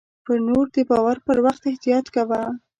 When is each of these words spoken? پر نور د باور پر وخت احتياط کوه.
پر 0.25 0.37
نور 0.47 0.65
د 0.75 0.77
باور 0.89 1.17
پر 1.25 1.37
وخت 1.45 1.61
احتياط 1.71 2.05
کوه. 2.15 2.41